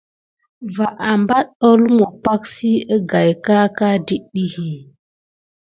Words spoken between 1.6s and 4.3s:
ó lumu pak si agaye aka det